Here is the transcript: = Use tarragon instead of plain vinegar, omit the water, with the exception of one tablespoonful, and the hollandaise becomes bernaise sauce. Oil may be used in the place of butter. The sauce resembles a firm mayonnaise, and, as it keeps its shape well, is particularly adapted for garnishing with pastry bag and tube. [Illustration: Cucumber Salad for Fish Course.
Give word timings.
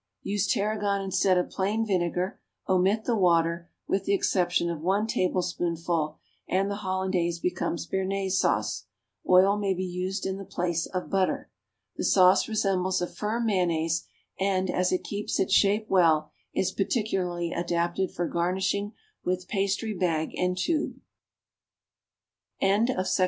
= 0.17 0.23
Use 0.23 0.47
tarragon 0.51 0.99
instead 0.99 1.37
of 1.37 1.51
plain 1.51 1.85
vinegar, 1.85 2.39
omit 2.67 3.03
the 3.05 3.15
water, 3.15 3.69
with 3.87 4.03
the 4.05 4.15
exception 4.15 4.67
of 4.71 4.81
one 4.81 5.05
tablespoonful, 5.05 6.17
and 6.49 6.71
the 6.71 6.77
hollandaise 6.77 7.37
becomes 7.37 7.85
bernaise 7.85 8.39
sauce. 8.39 8.85
Oil 9.29 9.57
may 9.59 9.75
be 9.75 9.85
used 9.85 10.25
in 10.25 10.37
the 10.37 10.43
place 10.43 10.87
of 10.87 11.11
butter. 11.11 11.51
The 11.97 12.03
sauce 12.03 12.47
resembles 12.49 12.99
a 12.99 13.05
firm 13.05 13.45
mayonnaise, 13.45 14.07
and, 14.39 14.71
as 14.71 14.91
it 14.91 15.03
keeps 15.03 15.39
its 15.39 15.53
shape 15.53 15.87
well, 15.87 16.31
is 16.51 16.71
particularly 16.71 17.51
adapted 17.51 18.09
for 18.09 18.27
garnishing 18.27 18.93
with 19.23 19.47
pastry 19.47 19.93
bag 19.93 20.33
and 20.35 20.57
tube. 20.57 20.99
[Illustration: 22.59 22.85
Cucumber 22.87 22.87
Salad 22.87 22.87
for 22.97 23.03
Fish 23.03 23.15
Course. 23.17 23.19